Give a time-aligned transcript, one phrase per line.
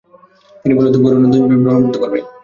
[0.61, 2.19] তিনি বলেন, তুমি পরে নতুন বীজ বপন করতে পারবে।